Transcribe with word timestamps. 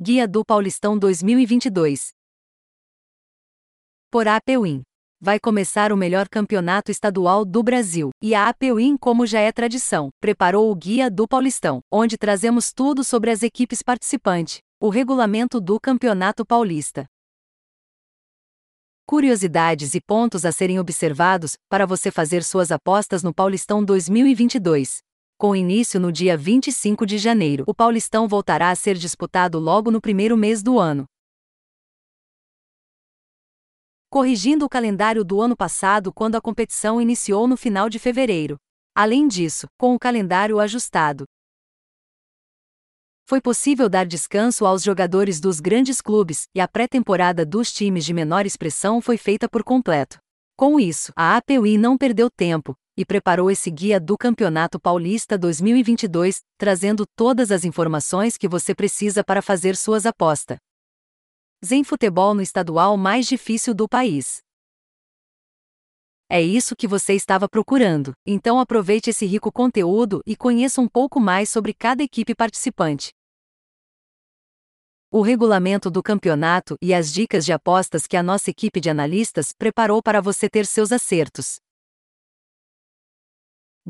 Guia 0.00 0.28
do 0.28 0.44
Paulistão 0.44 0.96
2022. 0.96 2.10
Por 4.08 4.28
APWin. 4.28 4.82
Vai 5.20 5.40
começar 5.40 5.92
o 5.92 5.96
melhor 5.96 6.28
campeonato 6.28 6.92
estadual 6.92 7.44
do 7.44 7.64
Brasil, 7.64 8.10
e 8.22 8.32
a 8.32 8.48
APWin, 8.48 8.96
como 8.96 9.26
já 9.26 9.40
é 9.40 9.50
tradição, 9.50 10.10
preparou 10.20 10.70
o 10.70 10.74
Guia 10.76 11.10
do 11.10 11.26
Paulistão, 11.26 11.80
onde 11.90 12.16
trazemos 12.16 12.72
tudo 12.72 13.02
sobre 13.02 13.32
as 13.32 13.42
equipes 13.42 13.82
participantes, 13.82 14.60
o 14.80 14.88
regulamento 14.88 15.60
do 15.60 15.80
Campeonato 15.80 16.46
Paulista. 16.46 17.04
Curiosidades 19.04 19.94
e 19.96 20.00
pontos 20.00 20.44
a 20.44 20.52
serem 20.52 20.78
observados 20.78 21.56
para 21.68 21.84
você 21.84 22.12
fazer 22.12 22.44
suas 22.44 22.70
apostas 22.70 23.24
no 23.24 23.34
Paulistão 23.34 23.84
2022. 23.84 25.07
Com 25.40 25.54
início 25.54 26.00
no 26.00 26.10
dia 26.10 26.36
25 26.36 27.06
de 27.06 27.16
janeiro, 27.16 27.62
o 27.64 27.72
Paulistão 27.72 28.26
voltará 28.26 28.70
a 28.70 28.74
ser 28.74 28.96
disputado 28.96 29.60
logo 29.60 29.88
no 29.88 30.00
primeiro 30.00 30.36
mês 30.36 30.64
do 30.64 30.80
ano. 30.80 31.06
Corrigindo 34.10 34.64
o 34.64 34.68
calendário 34.68 35.24
do 35.24 35.40
ano 35.40 35.56
passado 35.56 36.12
quando 36.12 36.34
a 36.34 36.40
competição 36.40 37.00
iniciou 37.00 37.46
no 37.46 37.56
final 37.56 37.88
de 37.88 38.00
fevereiro. 38.00 38.56
Além 38.92 39.28
disso, 39.28 39.68
com 39.78 39.94
o 39.94 39.98
calendário 39.98 40.58
ajustado, 40.58 41.24
foi 43.24 43.40
possível 43.40 43.88
dar 43.88 44.06
descanso 44.06 44.66
aos 44.66 44.82
jogadores 44.82 45.38
dos 45.38 45.60
grandes 45.60 46.00
clubes, 46.00 46.48
e 46.52 46.60
a 46.60 46.66
pré-temporada 46.66 47.46
dos 47.46 47.72
times 47.72 48.04
de 48.04 48.12
menor 48.12 48.44
expressão 48.44 49.00
foi 49.00 49.16
feita 49.16 49.48
por 49.48 49.62
completo. 49.62 50.18
Com 50.56 50.80
isso, 50.80 51.12
a 51.14 51.36
APUI 51.36 51.78
não 51.78 51.96
perdeu 51.96 52.28
tempo, 52.28 52.74
e 52.98 53.04
preparou 53.04 53.48
esse 53.48 53.70
guia 53.70 54.00
do 54.00 54.18
Campeonato 54.18 54.80
Paulista 54.80 55.38
2022, 55.38 56.42
trazendo 56.58 57.06
todas 57.14 57.52
as 57.52 57.64
informações 57.64 58.36
que 58.36 58.48
você 58.48 58.74
precisa 58.74 59.22
para 59.22 59.40
fazer 59.40 59.76
suas 59.76 60.04
apostas. 60.04 60.58
Zen 61.64 61.84
Futebol 61.84 62.34
no 62.34 62.42
estadual 62.42 62.96
mais 62.96 63.28
difícil 63.28 63.72
do 63.72 63.88
país. 63.88 64.38
É 66.28 66.42
isso 66.42 66.74
que 66.74 66.88
você 66.88 67.14
estava 67.14 67.48
procurando, 67.48 68.14
então 68.26 68.58
aproveite 68.58 69.10
esse 69.10 69.24
rico 69.26 69.52
conteúdo 69.52 70.20
e 70.26 70.34
conheça 70.34 70.80
um 70.80 70.88
pouco 70.88 71.20
mais 71.20 71.48
sobre 71.48 71.72
cada 71.72 72.02
equipe 72.02 72.34
participante. 72.34 73.12
O 75.08 75.22
regulamento 75.22 75.88
do 75.88 76.02
campeonato 76.02 76.76
e 76.82 76.92
as 76.92 77.12
dicas 77.12 77.44
de 77.44 77.52
apostas 77.52 78.08
que 78.08 78.16
a 78.16 78.24
nossa 78.24 78.50
equipe 78.50 78.80
de 78.80 78.90
analistas 78.90 79.52
preparou 79.56 80.02
para 80.02 80.20
você 80.20 80.50
ter 80.50 80.66
seus 80.66 80.90
acertos. 80.90 81.60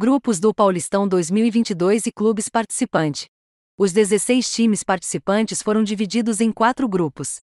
Grupos 0.01 0.39
do 0.39 0.55
Paulistão 0.55 1.09
2022 1.09 2.07
e 2.07 2.13
clubes 2.13 2.49
participante. 2.49 3.27
Os 3.77 3.93
16 3.93 4.49
times 4.49 4.85
participantes 4.85 5.61
foram 5.61 5.83
divididos 5.83 6.41
em 6.41 6.53
quatro 6.53 6.89
grupos. 6.89 7.41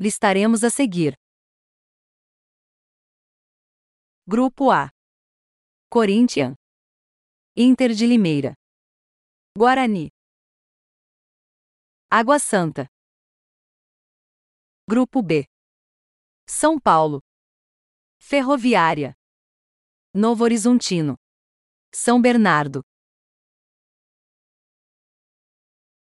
Listaremos 0.00 0.64
a 0.64 0.70
seguir. 0.70 1.12
Grupo 4.26 4.70
A: 4.70 4.88
Corinthians, 5.90 6.54
Inter 7.54 7.92
de 7.92 8.06
Limeira, 8.06 8.54
Guarani, 9.54 10.08
Água 12.10 12.38
Santa. 12.38 12.88
Grupo 14.88 15.20
B: 15.20 15.44
São 16.48 16.80
Paulo, 16.80 17.20
Ferroviária, 18.18 19.17
Novo 20.20 20.42
Horizontino. 20.42 21.14
São 21.94 22.20
Bernardo. 22.20 22.82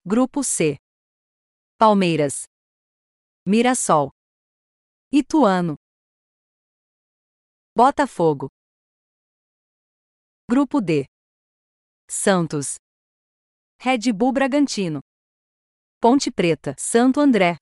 Grupo 0.04 0.44
C. 0.44 0.76
Palmeiras. 1.78 2.44
Mirassol. 3.46 4.10
Ituano. 5.10 5.76
Botafogo. 7.74 8.50
Grupo 10.50 10.82
D. 10.82 11.06
Santos. 12.06 12.74
Red 13.80 14.12
Bull 14.12 14.32
Bragantino. 14.34 15.00
Ponte 15.98 16.30
Preta, 16.30 16.74
Santo 16.78 17.20
André. 17.20 17.56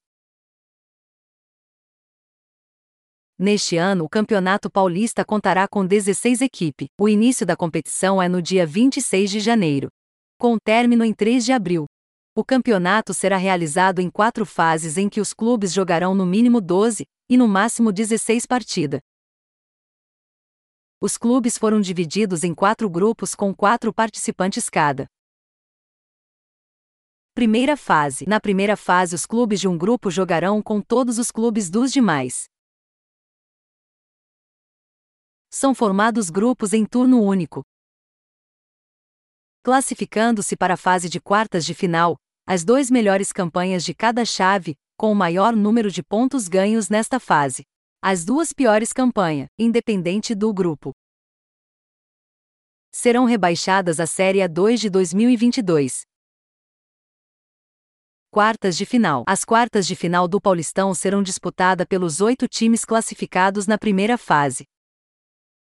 Neste 3.43 3.77
ano, 3.77 4.05
o 4.05 4.09
Campeonato 4.09 4.71
Paulista 4.71 5.25
contará 5.25 5.67
com 5.67 5.85
16 5.85 6.43
equipes. 6.43 6.87
O 6.97 7.09
início 7.09 7.45
da 7.45 7.57
competição 7.57 8.23
é 8.23 8.29
no 8.29 8.41
dia 8.41 8.65
26 8.65 9.29
de 9.29 9.41
janeiro, 9.41 9.89
com 10.39 10.57
término 10.57 11.05
em 11.05 11.13
3 11.13 11.45
de 11.45 11.53
abril. 11.53 11.87
O 12.37 12.45
campeonato 12.45 13.13
será 13.13 13.37
realizado 13.37 13.99
em 13.99 14.09
quatro 14.09 14.47
fases 14.47 14.97
em 14.97 15.09
que 15.09 15.21
os 15.21 15.35
clubes 15.35 15.73
jogarão 15.73 16.15
no 16.15 16.25
mínimo 16.25 16.61
12 16.61 17.05
e 17.29 17.37
no 17.37 17.49
máximo 17.49 17.91
16 17.91 18.47
partidas. 18.47 19.01
Os 21.01 21.19
clubes 21.19 21.59
foram 21.59 21.81
divididos 21.81 22.45
em 22.45 22.55
quatro 22.55 22.89
grupos 22.89 23.35
com 23.35 23.53
quatro 23.53 23.93
participantes 23.93 24.71
cada. 24.71 25.07
Primeira 27.35 27.77
fase: 27.77 28.25
Na 28.25 28.39
primeira 28.39 28.77
fase, 28.77 29.17
os 29.17 29.27
clubes 29.27 29.59
de 29.59 29.67
um 29.67 29.77
grupo 29.77 30.13
jogarão 30.13 30.63
com 30.63 30.81
todos 30.81 31.19
os 31.19 31.33
clubes 31.33 31.69
dos 31.69 31.91
demais. 31.91 32.52
São 35.53 35.75
formados 35.75 36.31
grupos 36.31 36.73
em 36.73 36.87
turno 36.87 37.23
único. 37.23 37.63
Classificando-se 39.63 40.57
para 40.57 40.75
a 40.75 40.77
fase 40.79 41.09
de 41.09 41.21
quartas 41.21 41.65
de 41.65 41.75
final, 41.75 42.17
as 42.47 42.65
duas 42.65 42.91
melhores 42.91 43.33
campanhas 43.33 43.85
de 43.85 43.95
cada 43.95 44.25
chave, 44.25 44.75
com 44.97 45.13
o 45.13 45.15
maior 45.15 45.55
número 45.55 45.91
de 45.91 46.03
pontos 46.03 46.49
ganhos 46.49 46.89
nesta 46.89 47.21
fase. 47.21 47.65
As 48.01 48.25
duas 48.25 48.53
piores 48.53 48.93
campanhas, 48.93 49.49
independente 49.57 50.35
do 50.35 50.53
grupo, 50.53 50.93
serão 52.91 53.25
rebaixadas 53.25 54.01
à 54.01 54.07
Série 54.07 54.41
A2 54.41 54.79
de 54.79 54.91
2022. 54.91 56.03
Quartas 58.31 58.77
de 58.77 58.87
final. 58.87 59.23
As 59.29 59.45
quartas 59.45 59.87
de 59.87 59.95
final 59.95 60.27
do 60.27 60.41
Paulistão 60.41 60.95
serão 60.95 61.23
disputadas 61.23 61.87
pelos 61.87 62.21
oito 62.21 62.49
times 62.49 62.85
classificados 62.85 63.67
na 63.67 63.79
primeira 63.79 64.17
fase 64.17 64.67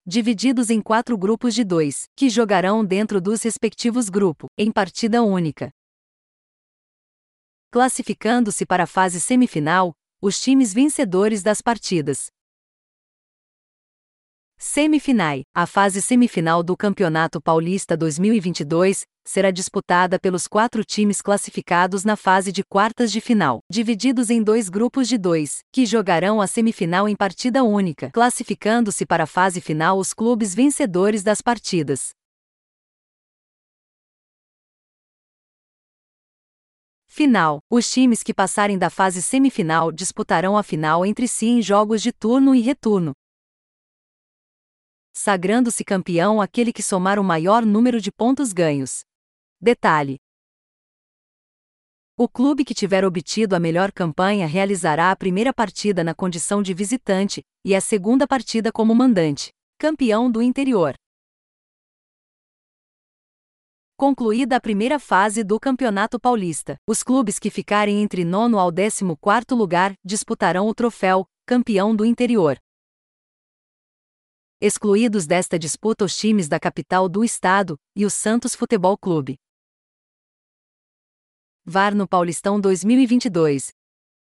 divididos 0.10 0.72
em 0.72 0.82
quatro 0.82 1.16
grupos 1.16 1.54
de 1.54 1.64
dois, 1.64 2.10
que 2.16 2.30
jogarão 2.30 2.84
dentro 2.84 3.22
dos 3.22 3.44
respectivos 3.44 4.10
grupos, 4.10 4.50
em 4.58 4.72
partida 4.72 5.22
única. 5.22 5.70
Classificando-se 7.72 8.66
para 8.66 8.84
a 8.86 8.88
fase 8.88 9.22
semifinal, 9.22 9.94
os 10.20 10.42
times 10.42 10.74
vencedores 10.74 11.44
das 11.44 11.62
partidas. 11.62 12.32
Semifinai. 14.58 15.44
A 15.56 15.66
fase 15.66 16.02
semifinal 16.02 16.64
do 16.64 16.76
Campeonato 16.76 17.40
Paulista 17.40 17.96
2022 17.96 19.06
será 19.30 19.52
disputada 19.52 20.18
pelos 20.18 20.48
quatro 20.48 20.84
times 20.84 21.22
classificados 21.22 22.04
na 22.04 22.16
fase 22.16 22.52
de 22.52 22.64
quartas 22.64 23.12
de 23.12 23.22
final, 23.22 23.60
divididos 23.70 24.32
em 24.32 24.42
dois 24.42 24.70
grupos 24.70 25.08
de 25.08 25.20
dois, 25.20 25.60
que 25.72 25.86
jogarão 25.86 26.42
a 26.42 26.48
semifinal 26.48 27.08
em 27.08 27.16
partida 27.16 27.64
única, 27.64 28.10
classificando-se 28.10 29.06
para 29.06 29.26
a 29.26 29.28
fase 29.28 29.62
final 29.62 30.00
os 30.00 30.16
clubes 30.16 30.56
vencedores 30.56 31.22
das 31.22 31.44
partidas. 31.44 32.10
Final: 37.06 37.60
Os 37.70 37.88
times 37.92 38.24
que 38.24 38.34
passarem 38.34 38.80
da 38.80 38.90
fase 38.90 39.22
semifinal 39.22 39.92
disputarão 39.92 40.58
a 40.58 40.64
final 40.64 41.06
entre 41.06 41.28
si 41.28 41.46
em 41.46 41.62
jogos 41.62 42.02
de 42.02 42.12
turno 42.12 42.56
e 42.56 42.62
retorno, 42.62 43.14
sagrando-se 45.14 45.84
campeão 45.84 46.42
aquele 46.42 46.74
que 46.74 46.82
somar 46.82 47.20
o 47.20 47.24
maior 47.24 47.64
número 47.64 48.02
de 48.02 48.12
pontos 48.12 48.52
ganhos. 48.52 49.08
Detalhe: 49.62 50.18
o 52.22 52.28
clube 52.28 52.66
que 52.66 52.74
tiver 52.74 53.06
obtido 53.06 53.56
a 53.56 53.62
melhor 53.62 53.94
campanha 53.94 54.46
realizará 54.46 55.10
a 55.10 55.16
primeira 55.16 55.54
partida 55.54 56.04
na 56.04 56.14
condição 56.14 56.62
de 56.62 56.74
visitante 56.74 57.42
e 57.64 57.74
a 57.74 57.80
segunda 57.80 58.28
partida 58.28 58.74
como 58.74 58.94
mandante, 58.94 59.54
campeão 59.78 60.30
do 60.30 60.42
interior. 60.42 60.96
Concluída 63.96 64.58
a 64.58 64.60
primeira 64.60 65.00
fase 65.00 65.46
do 65.46 65.58
Campeonato 65.58 66.20
Paulista, 66.20 66.76
os 66.86 67.04
clubes 67.04 67.40
que 67.40 67.50
ficarem 67.50 68.04
entre 68.04 68.26
nono 68.26 68.60
ao 68.60 68.70
décimo 68.70 69.16
quarto 69.16 69.56
lugar 69.56 69.94
disputarão 70.04 70.68
o 70.68 70.76
troféu, 70.76 71.26
campeão 71.46 71.96
do 71.96 72.04
interior. 72.04 72.58
Excluídos 74.60 75.26
desta 75.26 75.58
disputa 75.58 76.04
os 76.04 76.18
times 76.18 76.50
da 76.50 76.60
capital 76.60 77.08
do 77.08 77.24
estado 77.24 77.80
e 77.96 78.06
o 78.06 78.10
Santos 78.10 78.54
Futebol 78.54 78.98
Clube. 78.98 79.38
VAR 81.70 81.94
no 81.94 82.08
Paulistão 82.08 82.60
2022. 82.60 83.72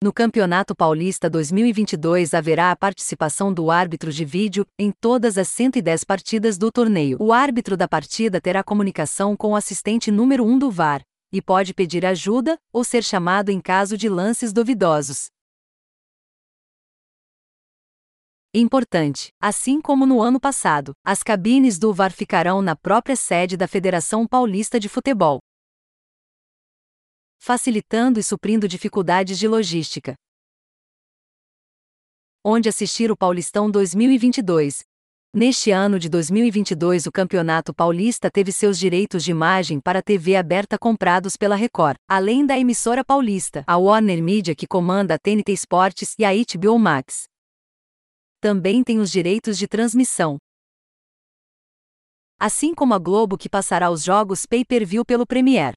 No 0.03 0.13
Campeonato 0.13 0.75
Paulista 0.75 1.27
2022 1.27 2.35
haverá 2.35 2.69
a 2.69 2.75
participação 2.75 3.51
do 3.51 3.71
árbitro 3.71 4.13
de 4.13 4.23
vídeo 4.23 4.65
em 4.77 4.91
todas 4.91 5.35
as 5.35 5.47
110 5.49 6.03
partidas 6.03 6.59
do 6.59 6.71
torneio. 6.71 7.17
O 7.19 7.33
árbitro 7.33 7.75
da 7.75 7.87
partida 7.87 8.39
terá 8.39 8.63
comunicação 8.63 9.35
com 9.35 9.53
o 9.53 9.55
assistente 9.55 10.11
número 10.11 10.45
1 10.45 10.59
do 10.59 10.69
VAR, 10.69 11.01
e 11.33 11.41
pode 11.41 11.73
pedir 11.73 12.05
ajuda 12.05 12.55
ou 12.71 12.83
ser 12.83 13.03
chamado 13.03 13.49
em 13.49 13.59
caso 13.59 13.97
de 13.97 14.07
lances 14.07 14.53
duvidosos. 14.53 15.29
Importante: 18.53 19.29
assim 19.41 19.81
como 19.81 20.05
no 20.05 20.21
ano 20.21 20.39
passado, 20.39 20.93
as 21.03 21.23
cabines 21.23 21.79
do 21.79 21.91
VAR 21.93 22.11
ficarão 22.11 22.61
na 22.61 22.75
própria 22.75 23.15
sede 23.15 23.57
da 23.57 23.67
Federação 23.67 24.27
Paulista 24.27 24.79
de 24.79 24.87
Futebol, 24.87 25.39
facilitando 27.39 28.19
e 28.19 28.23
suprindo 28.23 28.67
dificuldades 28.67 29.39
de 29.39 29.47
logística. 29.47 30.13
Onde 32.45 32.69
assistir 32.69 33.11
o 33.11 33.17
Paulistão 33.17 33.71
2022? 33.71 34.83
Neste 35.33 35.71
ano 35.71 35.97
de 35.97 36.09
2022, 36.09 37.05
o 37.05 37.11
Campeonato 37.11 37.73
Paulista 37.73 38.29
teve 38.29 38.51
seus 38.51 38.77
direitos 38.77 39.23
de 39.23 39.31
imagem 39.31 39.79
para 39.79 40.01
TV 40.01 40.35
aberta 40.35 40.77
comprados 40.77 41.35
pela 41.35 41.55
Record, 41.55 41.97
além 42.07 42.45
da 42.45 42.57
emissora 42.57 43.03
paulista, 43.03 43.63
a 43.65 43.77
Warner 43.77 44.21
Media 44.21 44.55
que 44.55 44.67
comanda 44.67 45.15
a 45.15 45.19
TNT 45.19 45.51
Sports 45.53 46.15
e 46.19 46.25
a 46.25 46.31
HBO 46.31 46.77
Max 46.77 47.29
também 48.39 48.83
tem 48.83 48.99
os 48.99 49.11
direitos 49.11 49.57
de 49.57 49.67
transmissão. 49.67 50.37
Assim 52.39 52.73
como 52.73 52.93
a 52.93 52.99
Globo 52.99 53.37
que 53.37 53.49
passará 53.49 53.91
os 53.91 54.03
jogos 54.03 54.45
pay-per-view 54.45 55.03
pelo 55.03 55.27
Premier. 55.27 55.73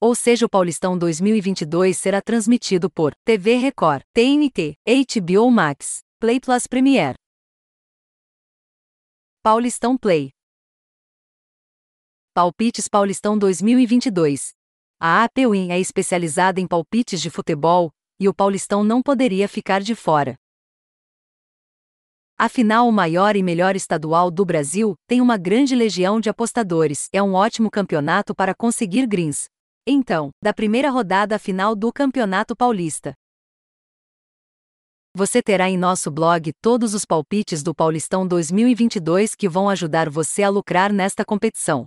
Ou 0.00 0.14
seja, 0.14 0.46
o 0.46 0.48
Paulistão 0.48 0.96
2022 0.96 1.98
será 1.98 2.22
transmitido 2.22 2.88
por 2.88 3.12
TV 3.24 3.56
Record, 3.56 4.02
TNT, 4.14 4.76
HBO 4.86 5.50
Max, 5.50 6.04
Play 6.20 6.38
Plus 6.38 6.68
Premier. 6.68 7.16
Paulistão 9.42 9.98
Play. 9.98 10.30
Palpites 12.32 12.86
Paulistão 12.86 13.36
2022. 13.36 14.52
A 15.00 15.24
AP 15.24 15.38
Win 15.50 15.72
é 15.72 15.80
especializada 15.80 16.60
em 16.60 16.66
palpites 16.68 17.20
de 17.20 17.28
futebol, 17.28 17.90
e 18.20 18.28
o 18.28 18.34
Paulistão 18.34 18.84
não 18.84 19.02
poderia 19.02 19.48
ficar 19.48 19.80
de 19.80 19.96
fora. 19.96 20.36
Afinal, 22.38 22.88
o 22.88 22.92
maior 22.92 23.34
e 23.34 23.42
melhor 23.42 23.74
estadual 23.74 24.30
do 24.30 24.44
Brasil 24.44 24.94
tem 25.08 25.20
uma 25.20 25.36
grande 25.36 25.74
legião 25.74 26.20
de 26.20 26.30
apostadores. 26.30 27.08
É 27.12 27.20
um 27.20 27.34
ótimo 27.34 27.68
campeonato 27.68 28.32
para 28.32 28.54
conseguir 28.54 29.08
greens. 29.08 29.48
Então, 29.90 30.28
da 30.44 30.52
primeira 30.52 30.90
rodada 30.90 31.38
final 31.38 31.74
do 31.74 31.90
Campeonato 31.90 32.54
Paulista. 32.54 33.14
Você 35.16 35.42
terá 35.42 35.70
em 35.70 35.78
nosso 35.78 36.10
blog 36.10 36.52
todos 36.60 36.92
os 36.92 37.06
palpites 37.06 37.62
do 37.62 37.74
Paulistão 37.74 38.28
2022 38.28 39.34
que 39.34 39.48
vão 39.48 39.66
ajudar 39.66 40.10
você 40.10 40.42
a 40.42 40.50
lucrar 40.50 40.92
nesta 40.92 41.24
competição. 41.24 41.86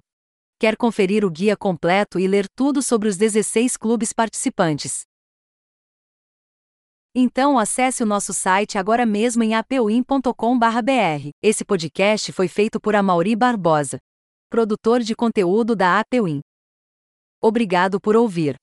Quer 0.59 0.75
conferir 0.75 1.23
o 1.23 1.29
guia 1.29 1.55
completo 1.55 2.17
e 2.17 2.27
ler 2.27 2.47
tudo 2.55 2.81
sobre 2.81 3.07
os 3.07 3.17
16 3.17 3.77
clubes 3.77 4.11
participantes? 4.11 5.03
Então 7.13 7.59
acesse 7.59 8.01
o 8.01 8.07
nosso 8.07 8.33
site 8.33 8.79
agora 8.79 9.05
mesmo 9.05 9.43
em 9.43 9.53
apeuim.com.br. 9.53 11.29
Esse 11.39 11.63
podcast 11.63 12.31
foi 12.31 12.47
feito 12.47 12.81
por 12.81 12.95
Amauri 12.95 13.35
Barbosa, 13.35 13.99
produtor 14.49 15.01
de 15.01 15.15
conteúdo 15.15 15.75
da 15.75 15.99
Apeuim. 15.99 16.41
Obrigado 17.43 17.99
por 17.99 18.15
ouvir. 18.15 18.60